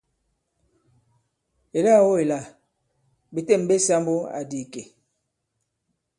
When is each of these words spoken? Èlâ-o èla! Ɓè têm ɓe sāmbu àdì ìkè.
Èlâ-o 1.77 2.11
èla! 2.21 2.39
Ɓè 3.33 3.39
têm 3.47 3.61
ɓe 3.67 3.75
sāmbu 3.87 4.13
àdì 4.39 4.57
ìkè. 4.65 4.81